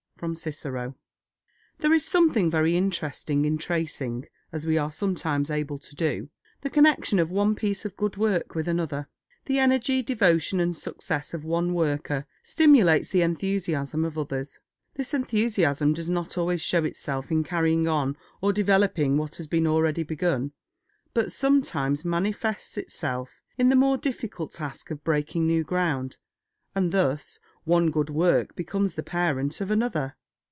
—From 0.17 0.35
CICERO. 0.35 0.93
THERE 1.79 1.93
is 1.93 2.05
something 2.05 2.51
very 2.51 2.77
interesting 2.77 3.43
in 3.43 3.57
tracing, 3.57 4.27
as 4.51 4.67
we 4.67 4.77
are 4.77 4.91
sometimes 4.91 5.49
able 5.49 5.79
to 5.79 5.95
do, 5.95 6.29
the 6.61 6.69
connection 6.69 7.17
of 7.17 7.31
one 7.31 7.55
piece 7.55 7.85
of 7.85 7.97
good 7.97 8.17
work 8.17 8.53
with 8.53 8.67
another. 8.67 9.09
The 9.45 9.57
energy, 9.57 10.03
devotion, 10.03 10.59
and 10.59 10.75
success 10.77 11.33
of 11.33 11.43
one 11.43 11.73
worker 11.73 12.27
stimulates 12.43 13.09
the 13.09 13.23
enthusiasm 13.23 14.05
of 14.05 14.15
others; 14.15 14.59
this 14.93 15.15
enthusiasm 15.15 15.91
does 15.91 16.07
not 16.07 16.37
always 16.37 16.61
show 16.61 16.83
itself 16.85 17.31
in 17.31 17.43
carrying 17.43 17.87
on 17.87 18.15
or 18.41 18.53
developing 18.53 19.17
what 19.17 19.37
has 19.37 19.47
been 19.47 19.65
already 19.65 20.03
begun, 20.03 20.51
but 21.15 21.31
sometimes 21.31 22.05
manifests 22.05 22.77
itself 22.77 23.41
in 23.57 23.69
the 23.69 23.75
more 23.75 23.97
difficult 23.97 24.53
task 24.53 24.91
of 24.91 25.03
breaking 25.03 25.47
new 25.47 25.63
ground; 25.63 26.17
and 26.75 26.91
thus 26.93 27.39
one 27.65 27.91
good 27.91 28.09
work 28.09 28.55
becomes 28.55 28.95
the 28.95 29.03
parent 29.03 29.61
of 29.61 29.69
another. 29.69 30.15